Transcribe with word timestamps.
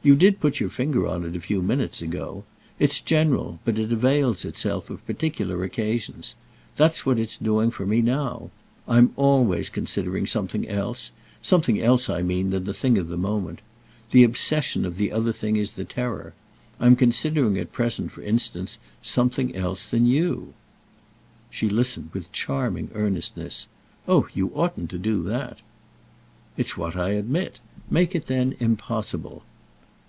You 0.00 0.14
did 0.16 0.40
put 0.40 0.58
your 0.58 0.70
finger 0.70 1.06
on 1.06 1.22
it 1.26 1.36
a 1.36 1.40
few 1.40 1.60
minutes 1.60 2.00
ago. 2.00 2.44
It's 2.78 2.98
general, 2.98 3.58
but 3.66 3.78
it 3.78 3.92
avails 3.92 4.46
itself 4.46 4.88
of 4.88 5.04
particular 5.04 5.62
occasions. 5.64 6.34
That's 6.76 7.04
what 7.04 7.18
it's 7.18 7.36
doing 7.36 7.70
for 7.70 7.84
me 7.84 8.00
now. 8.00 8.50
I'm 8.86 9.12
always 9.16 9.68
considering 9.68 10.24
something 10.26 10.66
else; 10.66 11.10
something 11.42 11.78
else, 11.82 12.08
I 12.08 12.22
mean, 12.22 12.50
than 12.50 12.64
the 12.64 12.72
thing 12.72 12.96
of 12.96 13.08
the 13.08 13.18
moment. 13.18 13.60
The 14.12 14.24
obsession 14.24 14.86
of 14.86 14.96
the 14.96 15.12
other 15.12 15.32
thing 15.32 15.56
is 15.56 15.72
the 15.72 15.84
terror. 15.84 16.32
I'm 16.80 16.96
considering 16.96 17.58
at 17.58 17.72
present 17.72 18.10
for 18.10 18.22
instance 18.22 18.78
something 19.02 19.54
else 19.54 19.84
than 19.84 20.06
you." 20.06 20.54
She 21.50 21.68
listened 21.68 22.10
with 22.14 22.32
charming 22.32 22.88
earnestness. 22.94 23.66
"Oh 24.06 24.26
you 24.32 24.52
oughtn't 24.54 24.88
to 24.88 24.98
do 24.98 25.22
that!" 25.24 25.58
"It's 26.56 26.78
what 26.78 26.96
I 26.96 27.10
admit. 27.10 27.58
Make 27.90 28.14
it 28.14 28.24
then 28.26 28.54
impossible." 28.58 29.42